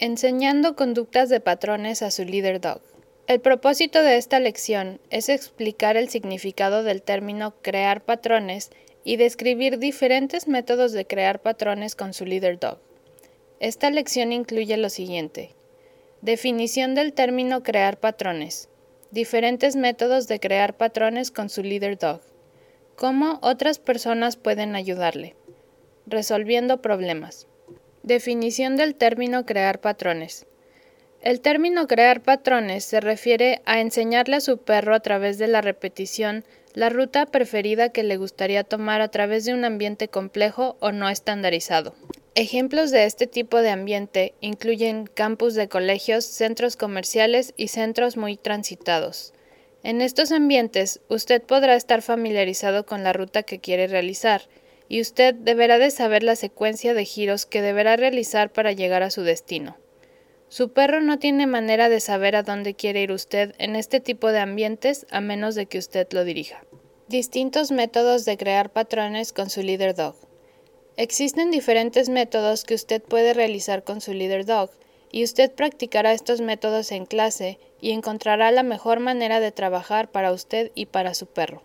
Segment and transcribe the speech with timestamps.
[0.00, 2.80] Enseñando conductas de patrones a su líder dog.
[3.26, 8.70] El propósito de esta lección es explicar el significado del término crear patrones
[9.02, 12.78] y describir diferentes métodos de crear patrones con su líder dog.
[13.58, 15.56] Esta lección incluye lo siguiente.
[16.22, 18.68] Definición del término crear patrones.
[19.10, 22.20] Diferentes métodos de crear patrones con su líder dog.
[22.94, 25.34] Cómo otras personas pueden ayudarle.
[26.06, 27.48] Resolviendo problemas.
[28.08, 30.46] Definición del término crear patrones.
[31.20, 35.60] El término crear patrones se refiere a enseñarle a su perro a través de la
[35.60, 36.42] repetición
[36.72, 41.10] la ruta preferida que le gustaría tomar a través de un ambiente complejo o no
[41.10, 41.94] estandarizado.
[42.34, 48.38] Ejemplos de este tipo de ambiente incluyen campus de colegios, centros comerciales y centros muy
[48.38, 49.34] transitados.
[49.82, 54.48] En estos ambientes, usted podrá estar familiarizado con la ruta que quiere realizar,
[54.88, 59.10] y usted deberá de saber la secuencia de giros que deberá realizar para llegar a
[59.10, 59.76] su destino.
[60.48, 64.32] Su perro no tiene manera de saber a dónde quiere ir usted en este tipo
[64.32, 66.64] de ambientes a menos de que usted lo dirija.
[67.06, 70.16] Distintos métodos de crear patrones con su leader dog.
[70.96, 74.70] Existen diferentes métodos que usted puede realizar con su leader dog,
[75.10, 80.32] y usted practicará estos métodos en clase y encontrará la mejor manera de trabajar para
[80.32, 81.62] usted y para su perro.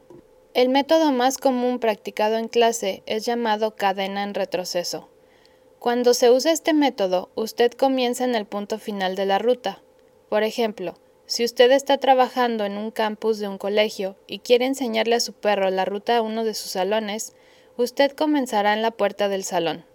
[0.54, 5.10] El método más común practicado en clase es llamado cadena en retroceso.
[5.80, 9.82] Cuando se usa este método, usted comienza en el punto final de la ruta.
[10.30, 10.94] Por ejemplo,
[11.26, 15.34] si usted está trabajando en un campus de un colegio y quiere enseñarle a su
[15.34, 17.34] perro la ruta a uno de sus salones,
[17.76, 19.86] usted comenzará en la puerta del salón.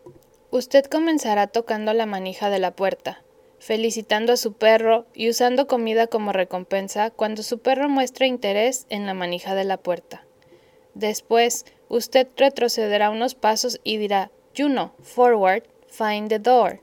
[0.50, 3.22] Usted comenzará tocando la manija de la puerta,
[3.60, 9.06] felicitando a su perro y usando comida como recompensa cuando su perro muestra interés en
[9.06, 10.24] la manija de la puerta.
[10.98, 16.80] Después, usted retrocederá unos pasos y dirá, Juno, forward, find the door.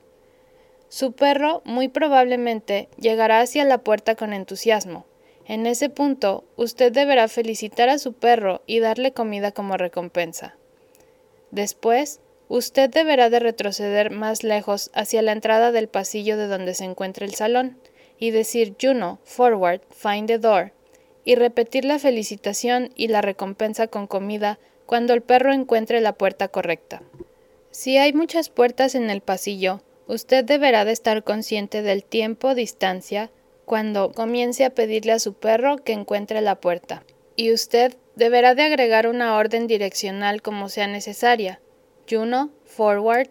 [0.88, 5.04] Su perro muy probablemente llegará hacia la puerta con entusiasmo.
[5.44, 10.56] En ese punto, usted deberá felicitar a su perro y darle comida como recompensa.
[11.50, 16.84] Después, usted deberá de retroceder más lejos hacia la entrada del pasillo de donde se
[16.84, 17.76] encuentra el salón
[18.18, 20.72] y decir Juno, forward, find the door,
[21.26, 26.46] y repetir la felicitación y la recompensa con comida cuando el perro encuentre la puerta
[26.46, 27.02] correcta.
[27.72, 33.32] Si hay muchas puertas en el pasillo, usted deberá de estar consciente del tiempo-distancia
[33.64, 37.02] cuando comience a pedirle a su perro que encuentre la puerta.
[37.34, 41.60] Y usted deberá de agregar una orden direccional como sea necesaria.
[42.08, 43.30] Juno, forward,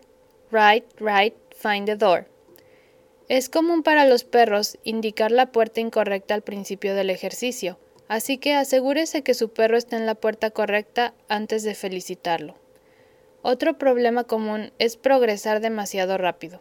[0.52, 2.28] right, right, find the door.
[3.30, 8.54] Es común para los perros indicar la puerta incorrecta al principio del ejercicio, Así que
[8.54, 12.56] asegúrese que su perro está en la puerta correcta antes de felicitarlo.
[13.42, 16.60] Otro problema común es progresar demasiado rápido.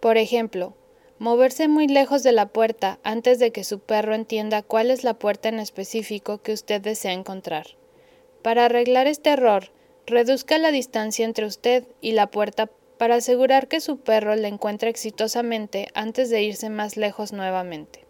[0.00, 0.74] Por ejemplo,
[1.18, 5.14] moverse muy lejos de la puerta antes de que su perro entienda cuál es la
[5.14, 7.66] puerta en específico que usted desea encontrar.
[8.42, 9.70] Para arreglar este error,
[10.06, 14.88] reduzca la distancia entre usted y la puerta para asegurar que su perro la encuentre
[14.88, 18.05] exitosamente antes de irse más lejos nuevamente.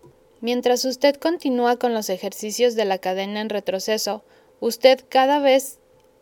[0.47, 4.23] Mientras usted continúa con los ejercicios de la cadena en retroceso,
[4.61, 5.81] usted cada vez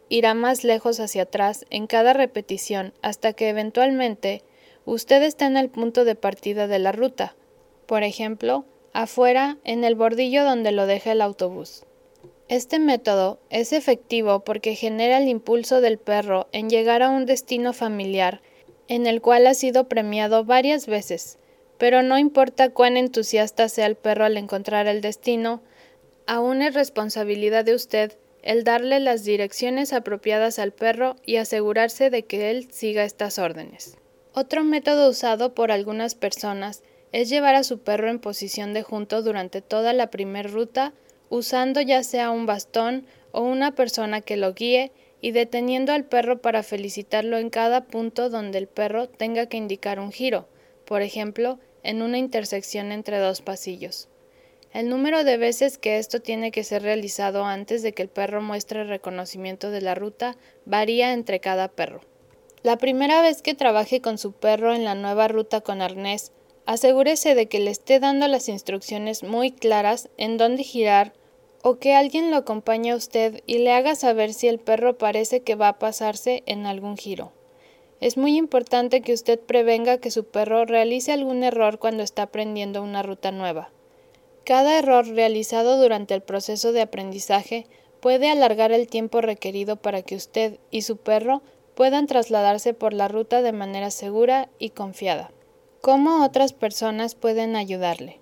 [0.09, 4.43] irá más lejos hacia atrás en cada repetición hasta que eventualmente
[4.87, 7.37] usted está en el punto de partida de la ruta,
[7.85, 8.65] por ejemplo,
[8.95, 11.85] afuera en el bordillo donde lo deja el autobús.
[12.49, 17.75] Este método es efectivo porque genera el impulso del perro en llegar a un destino
[17.75, 18.41] familiar
[18.89, 21.37] en el cual ha sido premiado varias veces,
[21.79, 25.62] pero no importa cuán entusiasta sea el perro al encontrar el destino,
[26.27, 32.25] aún es responsabilidad de usted el darle las direcciones apropiadas al perro y asegurarse de
[32.25, 33.97] que él siga estas órdenes.
[34.35, 39.23] Otro método usado por algunas personas es llevar a su perro en posición de junto
[39.23, 40.93] durante toda la primer ruta,
[41.31, 44.93] usando ya sea un bastón o una persona que lo guíe
[45.23, 49.99] y deteniendo al perro para felicitarlo en cada punto donde el perro tenga que indicar
[49.99, 50.49] un giro,
[50.84, 54.09] por ejemplo, en una intersección entre dos pasillos.
[54.73, 58.43] El número de veces que esto tiene que ser realizado antes de que el perro
[58.43, 62.00] muestre reconocimiento de la ruta varía entre cada perro.
[62.64, 66.32] La primera vez que trabaje con su perro en la nueva ruta con arnés,
[66.67, 71.12] asegúrese de que le esté dando las instrucciones muy claras en dónde girar
[71.62, 75.43] o que alguien lo acompañe a usted y le haga saber si el perro parece
[75.43, 77.34] que va a pasarse en algún giro.
[78.05, 82.83] Es muy importante que usted prevenga que su perro realice algún error cuando está aprendiendo
[82.83, 83.71] una ruta nueva.
[84.45, 87.67] Cada error realizado durante el proceso de aprendizaje
[88.01, 91.41] puede alargar el tiempo requerido para que usted y su perro
[91.75, 95.31] puedan trasladarse por la ruta de manera segura y confiada.
[95.81, 98.21] ¿Cómo otras personas pueden ayudarle?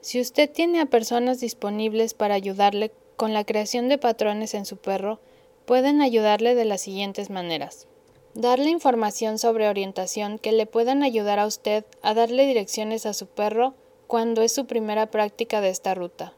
[0.00, 4.76] Si usted tiene a personas disponibles para ayudarle con la creación de patrones en su
[4.76, 5.20] perro,
[5.66, 7.86] pueden ayudarle de las siguientes maneras.
[8.34, 13.26] Darle información sobre orientación que le puedan ayudar a usted a darle direcciones a su
[13.28, 13.74] perro
[14.08, 16.34] cuando es su primera práctica de esta ruta,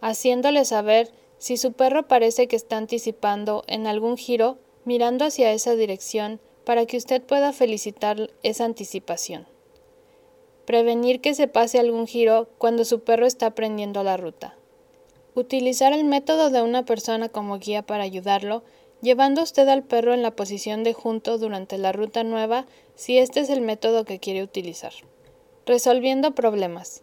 [0.00, 5.74] haciéndole saber si su perro parece que está anticipando en algún giro mirando hacia esa
[5.74, 9.46] dirección para que usted pueda felicitar esa anticipación.
[10.66, 14.56] Prevenir que se pase algún giro cuando su perro está aprendiendo la ruta.
[15.34, 18.62] Utilizar el método de una persona como guía para ayudarlo,
[19.04, 22.66] llevando usted al perro en la posición de junto durante la ruta nueva
[22.96, 24.92] si este es el método que quiere utilizar.
[25.66, 27.02] Resolviendo problemas.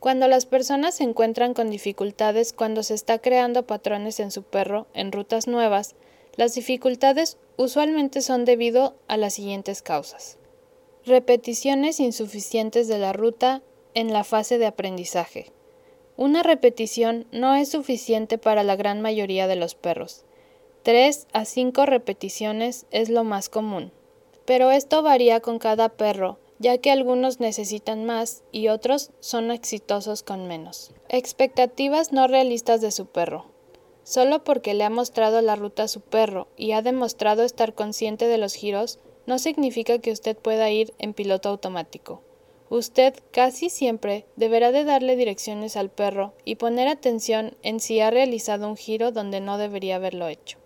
[0.00, 4.86] Cuando las personas se encuentran con dificultades cuando se está creando patrones en su perro
[4.92, 5.94] en rutas nuevas,
[6.36, 10.38] las dificultades usualmente son debido a las siguientes causas.
[11.06, 13.62] Repeticiones insuficientes de la ruta
[13.94, 15.52] en la fase de aprendizaje.
[16.16, 20.24] Una repetición no es suficiente para la gran mayoría de los perros.
[20.86, 23.90] Tres a cinco repeticiones es lo más común.
[24.44, 30.22] Pero esto varía con cada perro, ya que algunos necesitan más y otros son exitosos
[30.22, 30.92] con menos.
[31.08, 33.46] Expectativas no realistas de su perro.
[34.04, 38.28] Solo porque le ha mostrado la ruta a su perro y ha demostrado estar consciente
[38.28, 42.22] de los giros, no significa que usted pueda ir en piloto automático.
[42.70, 48.12] Usted casi siempre deberá de darle direcciones al perro y poner atención en si ha
[48.12, 50.58] realizado un giro donde no debería haberlo hecho.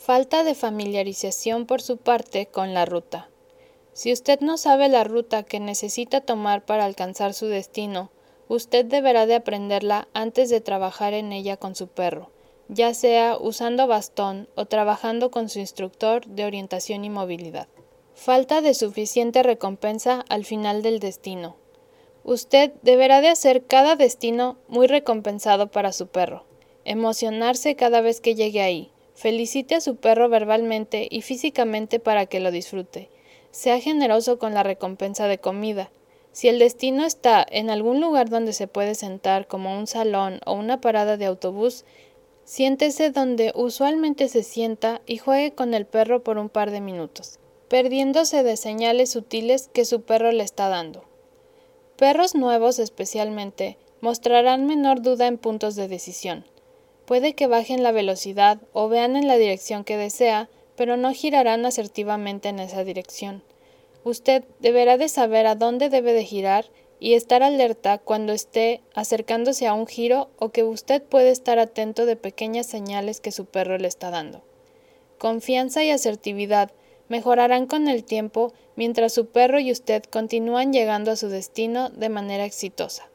[0.00, 3.28] Falta de familiarización por su parte con la ruta.
[3.92, 8.10] Si usted no sabe la ruta que necesita tomar para alcanzar su destino,
[8.48, 12.30] usted deberá de aprenderla antes de trabajar en ella con su perro,
[12.68, 17.68] ya sea usando bastón o trabajando con su instructor de orientación y movilidad.
[18.14, 21.56] Falta de suficiente recompensa al final del destino.
[22.24, 26.46] Usted deberá de hacer cada destino muy recompensado para su perro.
[26.86, 28.90] Emocionarse cada vez que llegue ahí.
[29.20, 33.10] Felicite a su perro verbalmente y físicamente para que lo disfrute.
[33.50, 35.90] Sea generoso con la recompensa de comida.
[36.32, 40.54] Si el destino está en algún lugar donde se puede sentar, como un salón o
[40.54, 41.84] una parada de autobús,
[42.44, 47.40] siéntese donde usualmente se sienta y juegue con el perro por un par de minutos
[47.70, 51.04] perdiéndose de señales sutiles que su perro le está dando.
[51.96, 56.44] Perros nuevos especialmente mostrarán menor duda en puntos de decisión.
[57.10, 61.66] Puede que bajen la velocidad o vean en la dirección que desea, pero no girarán
[61.66, 63.42] asertivamente en esa dirección.
[64.04, 66.66] Usted deberá de saber a dónde debe de girar
[67.00, 72.06] y estar alerta cuando esté acercándose a un giro o que usted puede estar atento
[72.06, 74.44] de pequeñas señales que su perro le está dando.
[75.18, 76.70] Confianza y asertividad
[77.08, 82.08] mejorarán con el tiempo mientras su perro y usted continúan llegando a su destino de
[82.08, 83.09] manera exitosa.